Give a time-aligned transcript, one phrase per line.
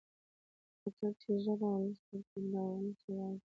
[0.81, 3.39] ځکه چي ژبه ولس جوړه کړې ده او ولس يې وايي.